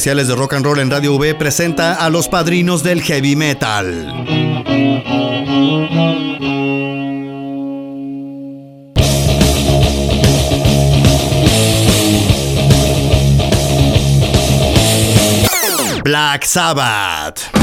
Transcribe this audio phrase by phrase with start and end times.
[0.00, 4.06] especiales de rock and roll en Radio V presenta a los padrinos del heavy metal.
[16.02, 17.59] Black Sabbath.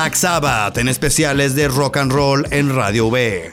[0.00, 3.52] Black Sabbath en especiales de rock and roll en Radio B.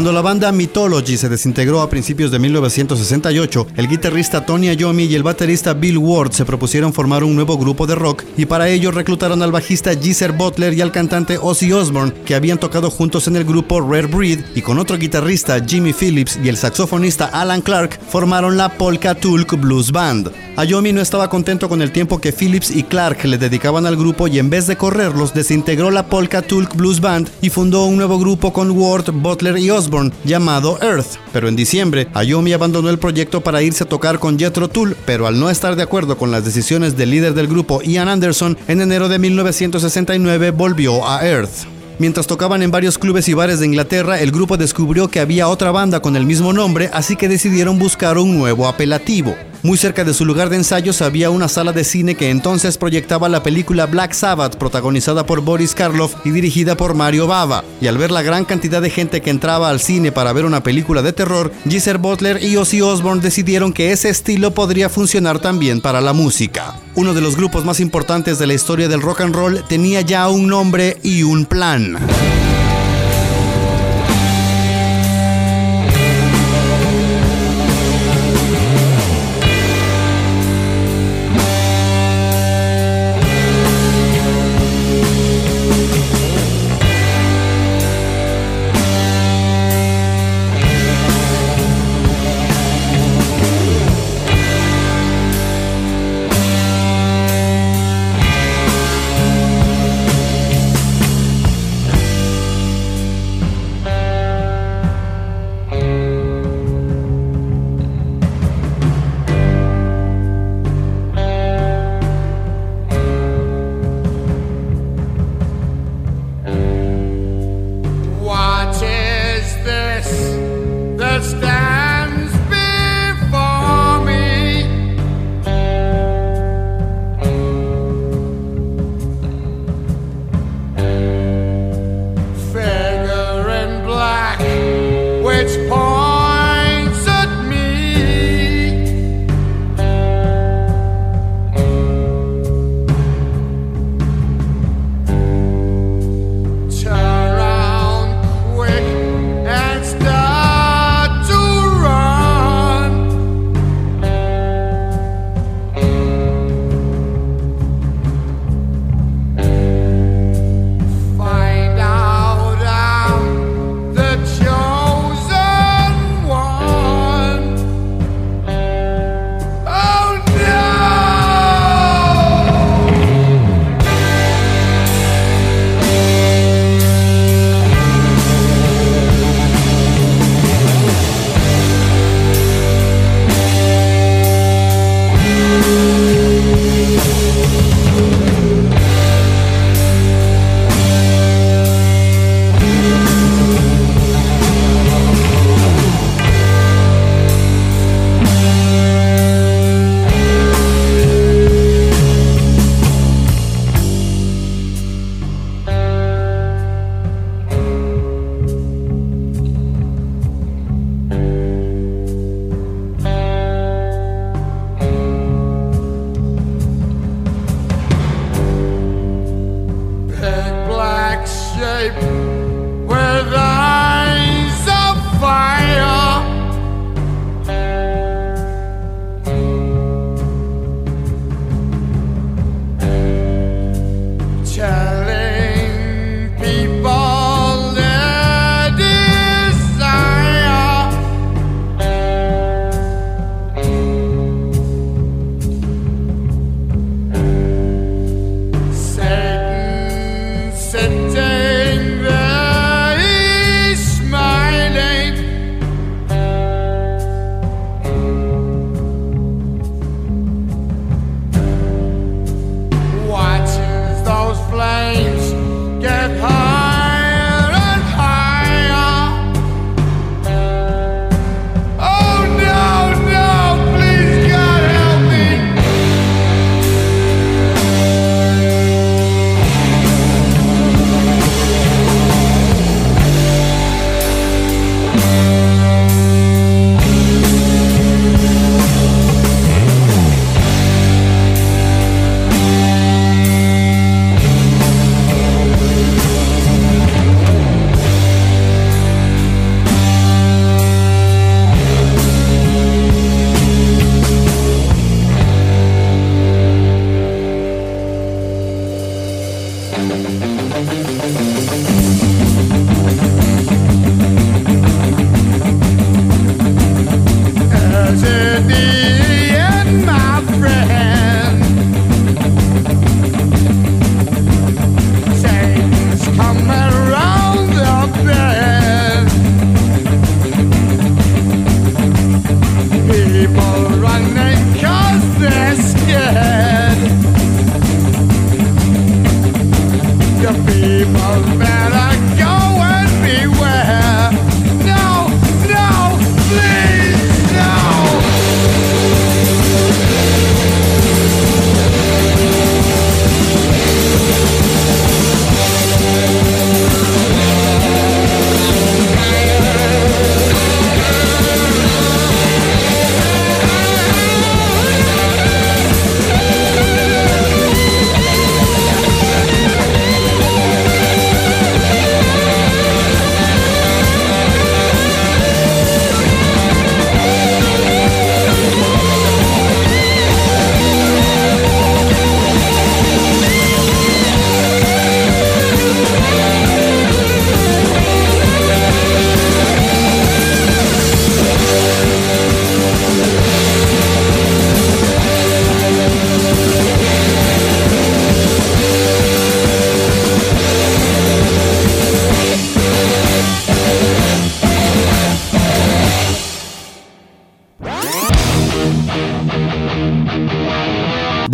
[0.00, 5.14] Cuando la banda Mythology se desintegró a principios de 1968, el guitarrista Tony Iommi y
[5.14, 8.92] el baterista Bill Ward se propusieron formar un nuevo grupo de rock y para ello
[8.92, 13.36] reclutaron al bajista Geezer Butler y al cantante Ozzy Osbourne, que habían tocado juntos en
[13.36, 18.00] el grupo Rare Breed, y con otro guitarrista Jimmy Phillips y el saxofonista Alan Clark
[18.08, 20.30] formaron la Polka Tulk Blues Band.
[20.66, 24.28] Iommi no estaba contento con el tiempo que Phillips y Clark le dedicaban al grupo
[24.28, 28.18] y en vez de correrlos desintegró la Polka Tulk Blues Band y fundó un nuevo
[28.18, 29.89] grupo con Ward, Butler y Osbourne
[30.24, 34.68] llamado Earth, pero en diciembre Ayomi abandonó el proyecto para irse a tocar con Jethro
[34.68, 38.08] Tull, pero al no estar de acuerdo con las decisiones del líder del grupo Ian
[38.08, 41.66] Anderson, en enero de 1969 volvió a Earth.
[41.98, 45.70] Mientras tocaban en varios clubes y bares de Inglaterra, el grupo descubrió que había otra
[45.70, 49.36] banda con el mismo nombre, así que decidieron buscar un nuevo apelativo.
[49.62, 53.28] Muy cerca de su lugar de ensayos había una sala de cine que entonces proyectaba
[53.28, 57.62] la película Black Sabbath, protagonizada por Boris Karloff y dirigida por Mario Bava.
[57.78, 60.62] Y al ver la gran cantidad de gente que entraba al cine para ver una
[60.62, 65.82] película de terror, Geezer Butler y Ozzy Osbourne decidieron que ese estilo podría funcionar también
[65.82, 66.80] para la música.
[66.94, 70.26] Uno de los grupos más importantes de la historia del rock and roll tenía ya
[70.30, 71.98] un nombre y un plan.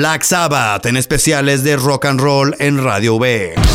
[0.06, 3.65] Black Sabbath en especiales de rock and roll en Radio B.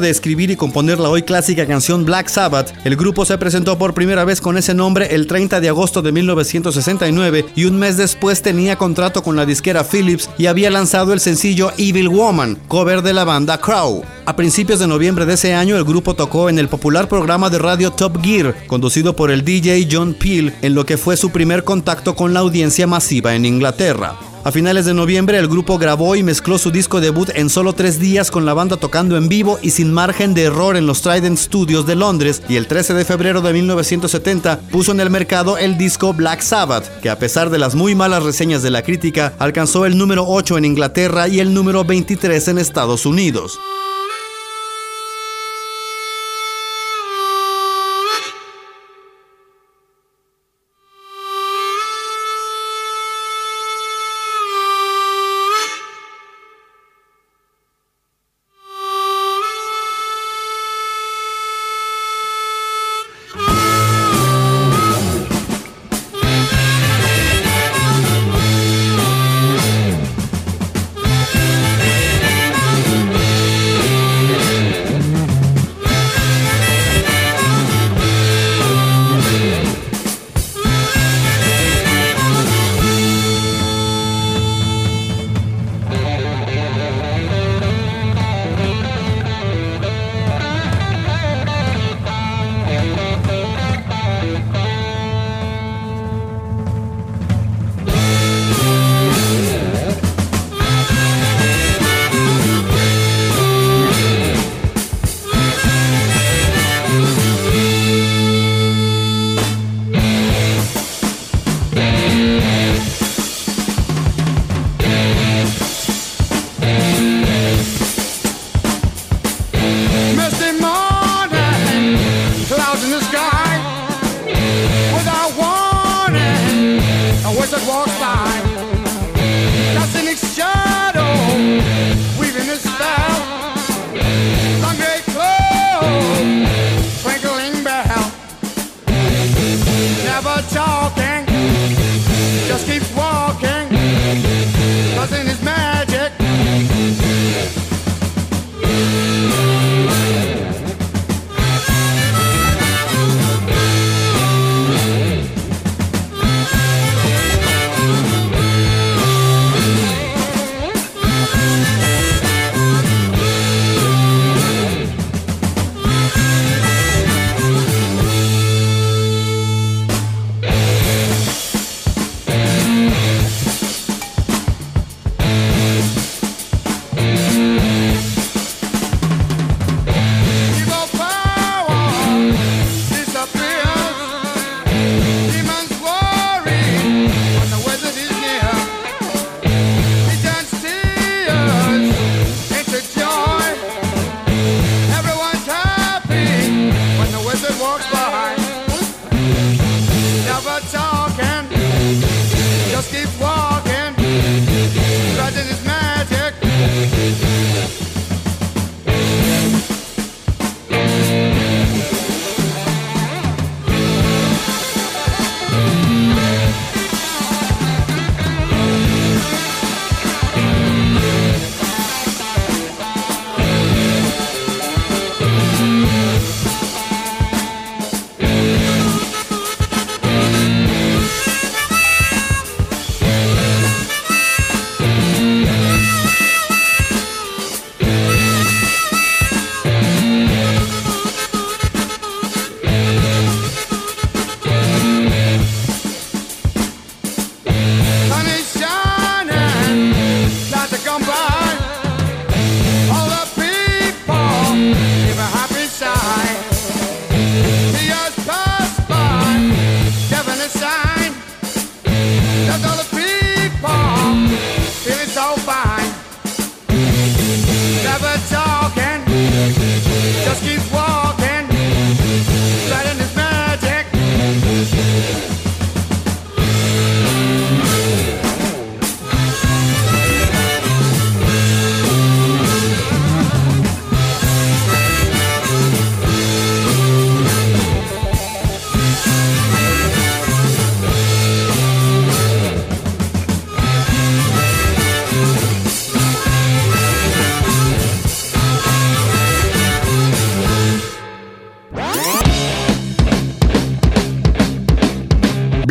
[0.00, 3.94] De escribir y componer la hoy clásica canción Black Sabbath, el grupo se presentó por
[3.94, 8.40] primera vez con ese nombre el 30 de agosto de 1969 y un mes después
[8.40, 13.12] tenía contrato con la disquera Philips y había lanzado el sencillo Evil Woman, cover de
[13.12, 14.04] la banda Crow.
[14.24, 17.58] A principios de noviembre de ese año el grupo tocó en el popular programa de
[17.58, 21.64] radio Top Gear, conducido por el DJ John Peel, en lo que fue su primer
[21.64, 24.27] contacto con la audiencia masiva en Inglaterra.
[24.44, 27.98] A finales de noviembre el grupo grabó y mezcló su disco debut en solo tres
[27.98, 31.36] días con la banda tocando en vivo y sin margen de error en los Trident
[31.36, 35.76] Studios de Londres y el 13 de febrero de 1970 puso en el mercado el
[35.76, 39.86] disco Black Sabbath, que a pesar de las muy malas reseñas de la crítica alcanzó
[39.86, 43.58] el número 8 en Inglaterra y el número 23 en Estados Unidos.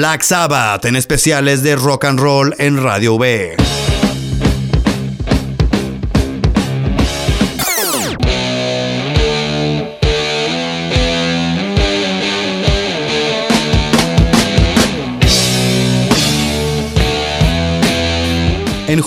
[0.07, 3.66] Black Sabbath en especiales de rock and roll en Radio V.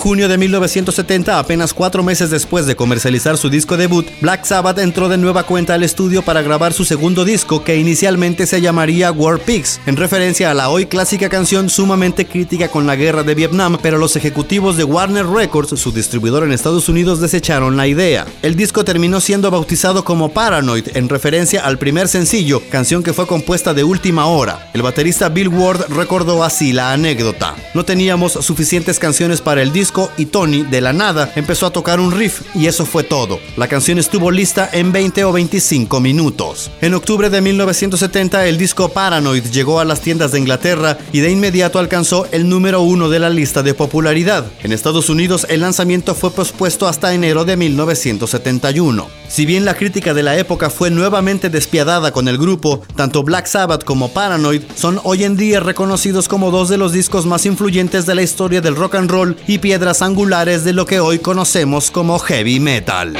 [0.01, 5.09] junio de 1970, apenas cuatro meses después de comercializar su disco debut, Black Sabbath entró
[5.09, 9.37] de nueva cuenta al estudio para grabar su segundo disco que inicialmente se llamaría War
[9.37, 13.77] Pigs, en referencia a la hoy clásica canción sumamente crítica con la guerra de Vietnam,
[13.79, 18.25] pero los ejecutivos de Warner Records, su distribuidor en Estados Unidos, desecharon la idea.
[18.41, 23.27] El disco terminó siendo bautizado como Paranoid, en referencia al primer sencillo, canción que fue
[23.27, 24.71] compuesta de última hora.
[24.73, 27.55] El baterista Bill Ward recordó así la anécdota.
[27.75, 31.99] No teníamos suficientes canciones para el disco y Tony, de la nada, empezó a tocar
[31.99, 33.39] un riff y eso fue todo.
[33.57, 36.71] La canción estuvo lista en 20 o 25 minutos.
[36.79, 41.31] En octubre de 1970 el disco Paranoid llegó a las tiendas de Inglaterra y de
[41.31, 44.45] inmediato alcanzó el número uno de la lista de popularidad.
[44.63, 49.07] En Estados Unidos el lanzamiento fue pospuesto hasta enero de 1971.
[49.27, 53.47] Si bien la crítica de la época fue nuevamente despiadada con el grupo, tanto Black
[53.47, 58.05] Sabbath como Paranoid son hoy en día reconocidos como dos de los discos más influyentes
[58.05, 59.57] de la historia del rock and roll y
[60.01, 63.17] angulares de lo que hoy conocemos como heavy metal.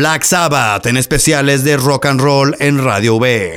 [0.00, 3.54] Black Sabbath en especiales de rock and roll en Radio B.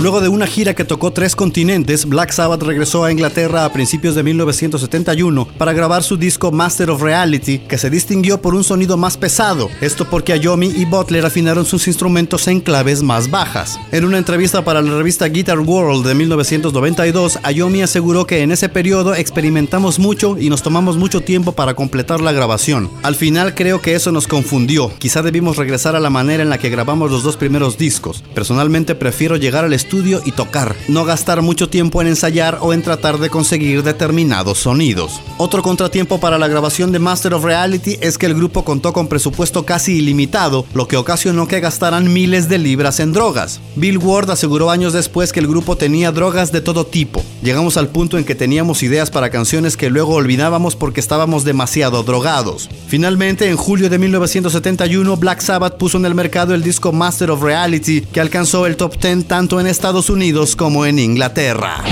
[0.00, 4.14] Luego de una gira que tocó tres continentes, Black Sabbath regresó a Inglaterra a principios
[4.14, 8.96] de 1971 para grabar su disco Master of Reality, que se distinguió por un sonido
[8.96, 9.68] más pesado.
[9.82, 13.78] Esto porque Ayomi y Butler afinaron sus instrumentos en claves más bajas.
[13.92, 18.70] En una entrevista para la revista Guitar World de 1992, Ayomi aseguró que en ese
[18.70, 22.88] periodo experimentamos mucho y nos tomamos mucho tiempo para completar la grabación.
[23.02, 24.90] Al final creo que eso nos confundió.
[24.96, 28.24] Quizá debimos regresar a la manera en la que grabamos los dos primeros discos.
[28.34, 32.82] Personalmente prefiero llegar al estudio y tocar, no gastar mucho tiempo en ensayar o en
[32.82, 35.20] tratar de conseguir determinados sonidos.
[35.36, 39.08] Otro contratiempo para la grabación de Master of Reality es que el grupo contó con
[39.08, 43.60] presupuesto casi ilimitado, lo que ocasionó que gastaran miles de libras en drogas.
[43.74, 47.20] Bill Ward aseguró años después que el grupo tenía drogas de todo tipo.
[47.42, 52.04] Llegamos al punto en que teníamos ideas para canciones que luego olvidábamos porque estábamos demasiado
[52.04, 52.70] drogados.
[52.86, 57.42] Finalmente, en julio de 1971, Black Sabbath puso en el mercado el disco Master of
[57.42, 61.82] Reality, que alcanzó el top 10 tanto en Estados Unidos como en Inglaterra.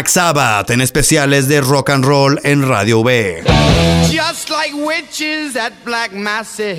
[0.00, 3.42] Black Sabbath en especiales de rock and roll en Radio B.
[4.10, 6.72] Just like witches at black masses.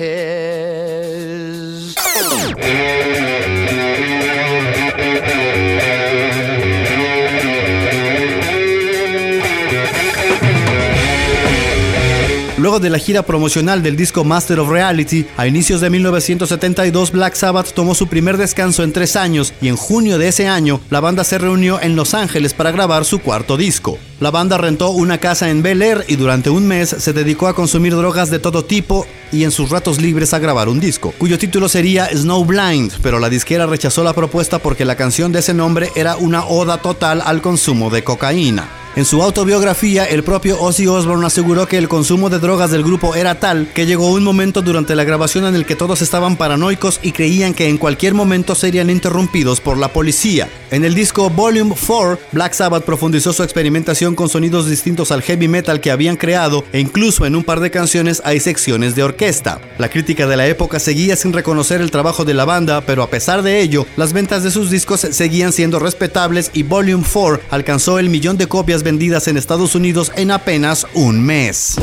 [12.62, 17.34] Luego de la gira promocional del disco Master of Reality, a inicios de 1972 Black
[17.34, 21.00] Sabbath tomó su primer descanso en tres años y en junio de ese año la
[21.00, 23.98] banda se reunió en Los Ángeles para grabar su cuarto disco.
[24.20, 27.56] La banda rentó una casa en Bel Air y durante un mes se dedicó a
[27.56, 31.40] consumir drogas de todo tipo y en sus ratos libres a grabar un disco, cuyo
[31.40, 35.90] título sería Snowblind, pero la disquera rechazó la propuesta porque la canción de ese nombre
[35.96, 38.81] era una oda total al consumo de cocaína.
[38.94, 43.14] En su autobiografía, el propio Ozzy Osbourne aseguró que el consumo de drogas del grupo
[43.14, 47.00] era tal que llegó un momento durante la grabación en el que todos estaban paranoicos
[47.02, 50.46] y creían que en cualquier momento serían interrumpidos por la policía.
[50.70, 55.48] En el disco Volume 4, Black Sabbath profundizó su experimentación con sonidos distintos al heavy
[55.48, 59.58] metal que habían creado e incluso en un par de canciones hay secciones de orquesta.
[59.78, 63.08] La crítica de la época seguía sin reconocer el trabajo de la banda, pero a
[63.08, 67.98] pesar de ello, las ventas de sus discos seguían siendo respetables y Volume 4 alcanzó
[67.98, 71.76] el millón de copias vendidas en Estados Unidos en apenas un mes.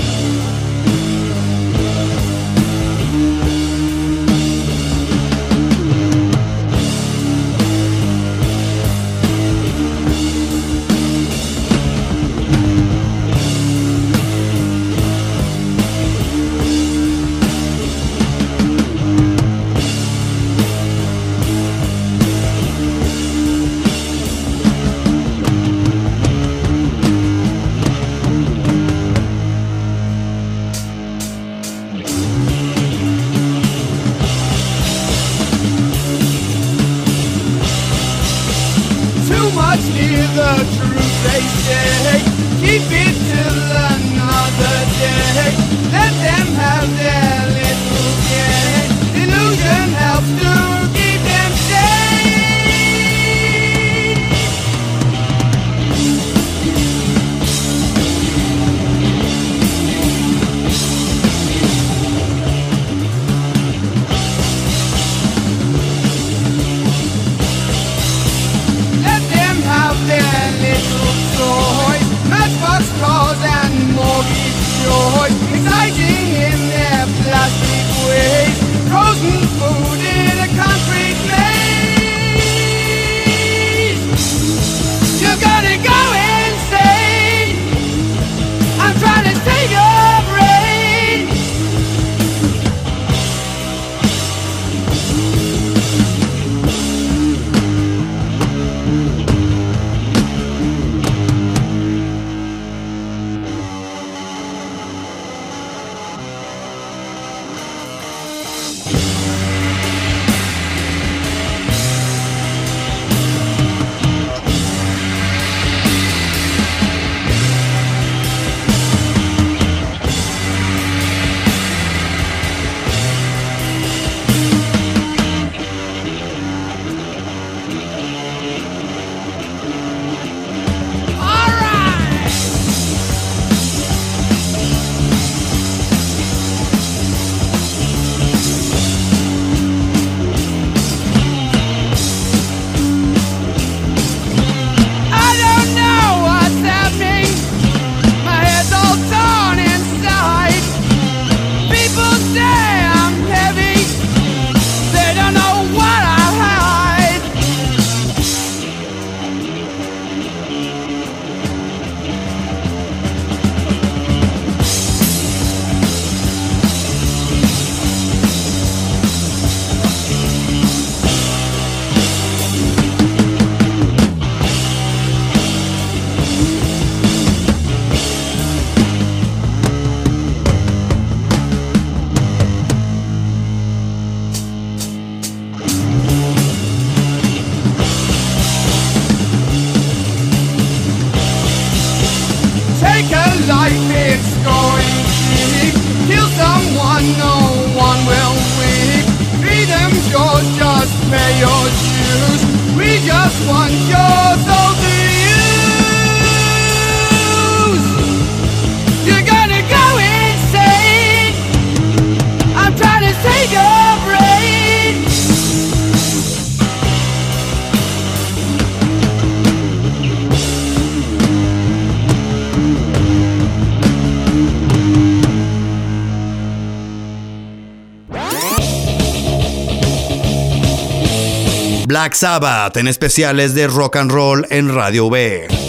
[232.10, 235.69] Black Sabbath en especiales de rock and roll en Radio V.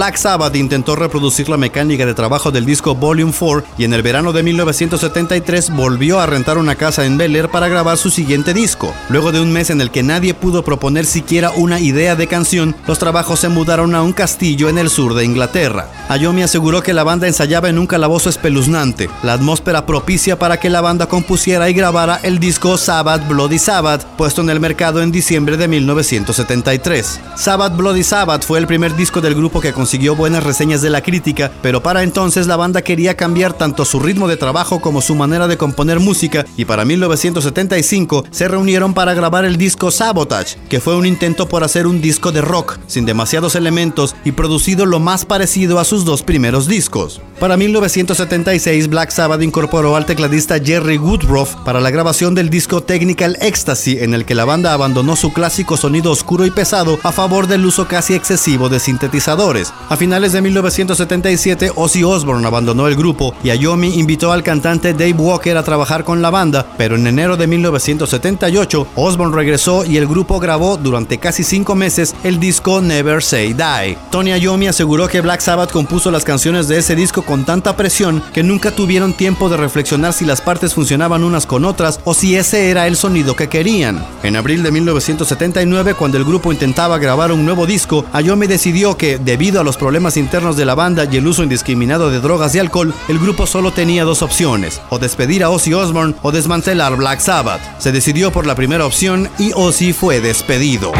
[0.00, 4.00] Black Sabbath intentó reproducir la mecánica de trabajo del disco Volume 4 y en el
[4.00, 8.54] verano de 1973 volvió a rentar una casa en Bel Air para grabar su siguiente
[8.54, 8.94] disco.
[9.10, 12.74] Luego de un mes en el que nadie pudo proponer siquiera una idea de canción,
[12.86, 15.90] los trabajos se mudaron a un castillo en el sur de Inglaterra.
[16.08, 20.70] Ayomi aseguró que la banda ensayaba en un calabozo espeluznante, la atmósfera propicia para que
[20.70, 25.12] la banda compusiera y grabara el disco Sabbath Bloody Sabbath, puesto en el mercado en
[25.12, 27.20] diciembre de 1973.
[27.36, 31.02] Sabbath Bloody Sabbath fue el primer disco del grupo que consiguió buenas reseñas de la
[31.02, 35.14] crítica, pero para entonces la banda quería cambiar tanto su ritmo de trabajo como su
[35.14, 40.80] manera de componer música y para 1975 se reunieron para grabar el disco Sabotage, que
[40.80, 45.00] fue un intento por hacer un disco de rock sin demasiados elementos y producido lo
[45.00, 47.20] más parecido a sus dos primeros discos.
[47.40, 53.38] Para 1976 Black Sabbath incorporó al tecladista Jerry Woodruff para la grabación del disco Technical
[53.40, 57.46] Ecstasy en el que la banda abandonó su clásico sonido oscuro y pesado a favor
[57.46, 59.72] del uso casi excesivo de sintetizadores.
[59.88, 65.14] A finales de 1977, Ozzy Osbourne abandonó el grupo y Ayomi invitó al cantante Dave
[65.14, 70.06] Walker a trabajar con la banda, pero en enero de 1978, Osbourne regresó y el
[70.06, 73.96] grupo grabó durante casi cinco meses el disco Never Say Die.
[74.10, 78.24] Tony Ayomi aseguró que Black Sabbath compuso las canciones de ese disco con tanta presión
[78.32, 82.34] que nunca tuvieron tiempo de reflexionar si las partes funcionaban unas con otras o si
[82.34, 84.04] ese era el sonido que querían.
[84.24, 89.18] En abril de 1979, cuando el grupo intentaba grabar un nuevo disco, Ayomi decidió que,
[89.18, 92.58] debido a los problemas internos de la banda y el uso indiscriminado de drogas y
[92.58, 97.20] alcohol, el grupo solo tenía dos opciones, o despedir a Ozzy Osbourne o desmantelar Black
[97.20, 97.60] Sabbath.
[97.78, 100.90] Se decidió por la primera opción y Ozzy fue despedido.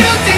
[0.00, 0.29] you do?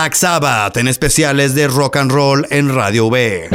[0.00, 3.50] Black Sabbath en especiales de rock and roll en Radio V.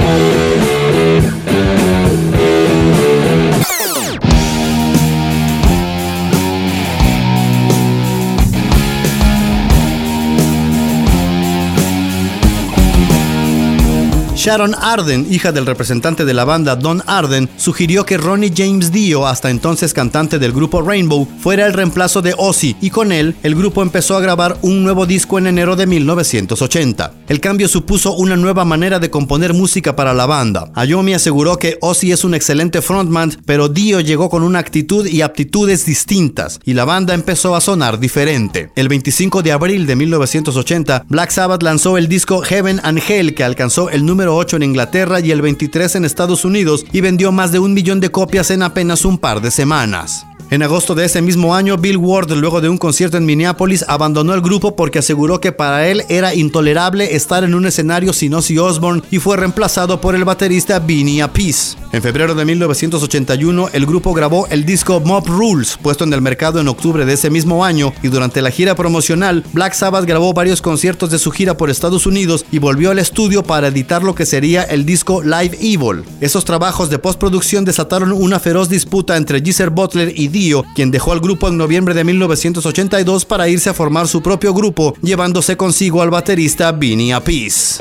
[14.46, 19.26] Sharon Arden, hija del representante de la banda Don Arden, sugirió que Ronnie James Dio,
[19.26, 23.56] hasta entonces cantante del grupo Rainbow, fuera el reemplazo de Ozzy y con él el
[23.56, 27.12] grupo empezó a grabar un nuevo disco en enero de 1980.
[27.28, 30.70] El cambio supuso una nueva manera de componer música para la banda.
[30.76, 35.24] Ayomi aseguró que Ozzy es un excelente frontman, pero Dio llegó con una actitud y
[35.24, 38.70] aptitudes distintas y la banda empezó a sonar diferente.
[38.76, 43.44] El 25 de abril de 1980, Black Sabbath lanzó el disco Heaven and Hell que
[43.44, 47.52] alcanzó el número 8 en Inglaterra y el 23 en Estados Unidos y vendió más
[47.52, 50.26] de un millón de copias en apenas un par de semanas.
[50.52, 54.36] En agosto de ese mismo año, Bill Ward, luego de un concierto en Minneapolis, abandonó
[54.36, 58.60] el grupo porque aseguró que para él era intolerable estar en un escenario sin Ozzy
[58.60, 61.78] Osbourne y fue reemplazado por el baterista Vinny Appice.
[61.92, 66.60] En febrero de 1981, el grupo grabó el disco Mob Rules, puesto en el mercado
[66.60, 70.62] en octubre de ese mismo año, y durante la gira promocional, Black Sabbath grabó varios
[70.62, 74.26] conciertos de su gira por Estados Unidos y volvió al estudio para editar lo que
[74.26, 76.04] sería el disco Live Evil.
[76.22, 81.14] Esos trabajos de postproducción desataron una feroz disputa entre Geezer Butler y Dio, quien dejó
[81.14, 86.02] al grupo en noviembre de 1982 para irse a formar su propio grupo, llevándose consigo
[86.02, 87.80] al baterista Vinny Appice.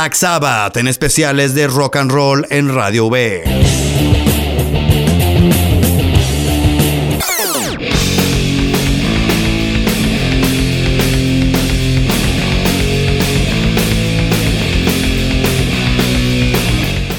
[0.00, 0.14] Black
[0.78, 4.39] en especiales de rock and roll en Radio V.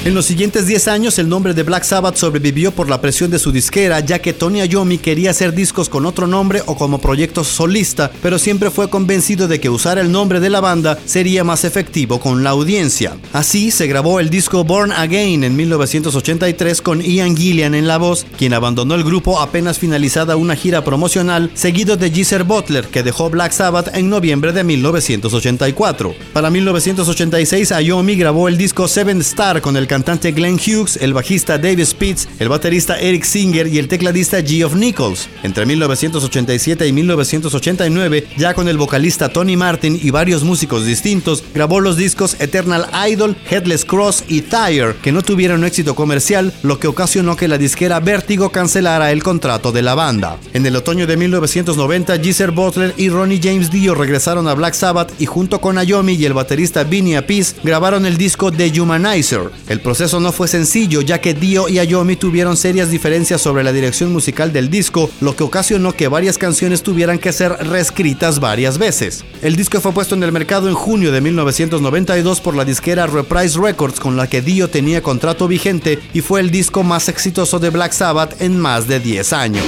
[0.03, 3.37] En los siguientes 10 años, el nombre de Black Sabbath sobrevivió por la presión de
[3.37, 7.43] su disquera, ya que Tony Iommi quería hacer discos con otro nombre o como proyecto
[7.43, 11.65] solista, pero siempre fue convencido de que usar el nombre de la banda sería más
[11.65, 13.15] efectivo con la audiencia.
[13.31, 18.25] Así se grabó el disco Born Again en 1983 con Ian Gillian en la voz,
[18.39, 23.29] quien abandonó el grupo apenas finalizada una gira promocional, seguido de Geezer Butler, que dejó
[23.29, 26.15] Black Sabbath en noviembre de 1984.
[26.33, 31.57] Para 1986, Iommi grabó el disco Seven Star con el cantante Glenn Hughes, el bajista
[31.57, 35.27] David Spitz, el baterista Eric Singer y el tecladista Geoff Nichols.
[35.43, 41.81] Entre 1987 y 1989, ya con el vocalista Tony Martin y varios músicos distintos, grabó
[41.81, 46.87] los discos Eternal Idol, Headless Cross y Tire, que no tuvieron éxito comercial, lo que
[46.87, 50.37] ocasionó que la disquera Vertigo cancelara el contrato de la banda.
[50.53, 55.11] En el otoño de 1990, Geezer Butler y Ronnie James Dio regresaron a Black Sabbath
[55.19, 59.51] y junto con Ayomi y el baterista Vinny Appice grabaron el disco The Humanizer.
[59.67, 63.63] El el proceso no fue sencillo, ya que Dio y Ayomi tuvieron serias diferencias sobre
[63.63, 68.39] la dirección musical del disco, lo que ocasionó que varias canciones tuvieran que ser reescritas
[68.39, 69.25] varias veces.
[69.41, 73.59] El disco fue puesto en el mercado en junio de 1992 por la disquera Reprise
[73.59, 77.71] Records, con la que Dio tenía contrato vigente y fue el disco más exitoso de
[77.71, 79.65] Black Sabbath en más de 10 años.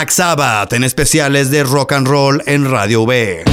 [0.00, 3.44] Black Sabbath en especiales de rock and roll en Radio B.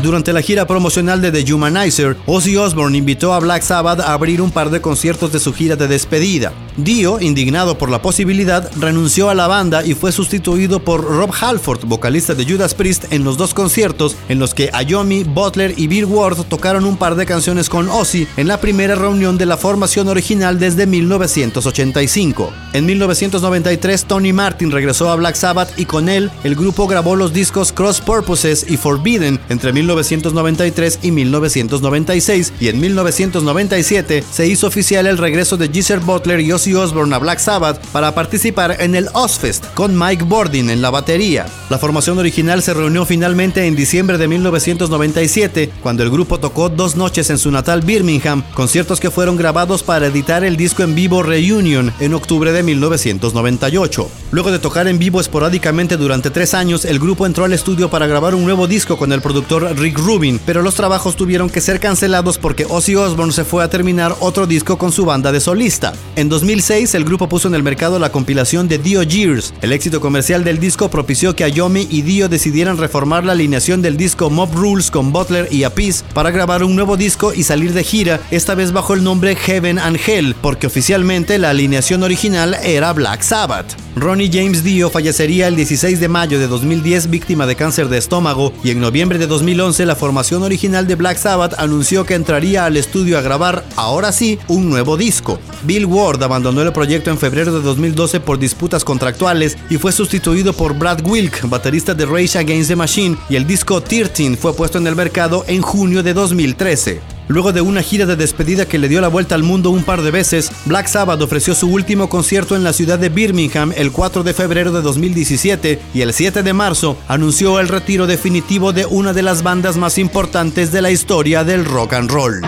[0.00, 4.40] Durante la gira promocional de The Humanizer, Ozzy Osbourne invitó a Black Sabbath a abrir
[4.40, 6.52] un par de conciertos de su gira de despedida.
[6.84, 11.84] Dio, indignado por la posibilidad, renunció a la banda y fue sustituido por Rob Halford,
[11.84, 16.04] vocalista de Judas Priest, en los dos conciertos en los que Ayomi, Butler y Bill
[16.04, 20.08] Ward tocaron un par de canciones con Ozzy en la primera reunión de la formación
[20.08, 22.52] original desde 1985.
[22.72, 27.32] En 1993, Tony Martin regresó a Black Sabbath y con él el grupo grabó los
[27.32, 35.06] discos Cross Purposes y Forbidden entre 1993 y 1996 y en 1997 se hizo oficial
[35.06, 39.08] el regreso de Geezer Butler y Ozzy Osbourne a Black Sabbath para participar en el
[39.12, 41.46] Ozfest con Mike Bordin en la batería.
[41.68, 46.96] La formación original se reunió finalmente en diciembre de 1997 cuando el grupo tocó dos
[46.96, 51.22] noches en su natal Birmingham, conciertos que fueron grabados para editar el disco en vivo
[51.22, 54.10] Reunion en octubre de 1998.
[54.30, 58.06] Luego de tocar en vivo esporádicamente durante tres años, el grupo entró al estudio para
[58.06, 61.80] grabar un nuevo disco con el productor Rick Rubin, pero los trabajos tuvieron que ser
[61.80, 65.92] cancelados porque Ozzy Osbourne se fue a terminar otro disco con su banda de solista.
[66.16, 69.54] En 2006, el grupo puso en el mercado la compilación de Dio Years.
[69.62, 73.96] El éxito comercial del disco propició que Ayomi y Dio decidieran reformar la alineación del
[73.96, 77.84] disco Mob Rules con Butler y Apis para grabar un nuevo disco y salir de
[77.84, 82.92] gira, esta vez bajo el nombre Heaven and Hell, porque oficialmente la alineación original era
[82.94, 83.76] Black Sabbath.
[83.94, 88.52] Ronnie James Dio fallecería el 16 de mayo de 2010 víctima de cáncer de estómago
[88.62, 92.76] y en noviembre de 2011 la formación original de Black Sabbath anunció que entraría al
[92.76, 95.38] estudio a grabar, ahora sí, un nuevo disco.
[95.64, 100.54] Bill Ward abandonó el proyecto en febrero de 2012 por disputas contractuales y fue sustituido
[100.54, 104.78] por Brad Wilk, baterista de Rage Against the Machine, y el disco 13 fue puesto
[104.78, 107.00] en el mercado en junio de 2013.
[107.28, 110.02] Luego de una gira de despedida que le dio la vuelta al mundo un par
[110.02, 114.22] de veces, Black Sabbath ofreció su último concierto en la ciudad de Birmingham el 4
[114.22, 119.12] de febrero de 2017 y el 7 de marzo anunció el retiro definitivo de una
[119.12, 122.40] de las bandas más importantes de la historia del rock and roll.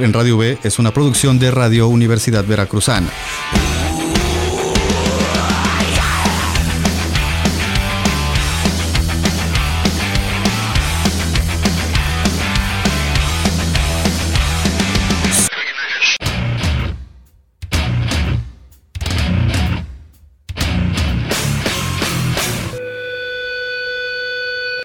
[0.00, 3.08] En Radio B es una producción de Radio Universidad Veracruzana.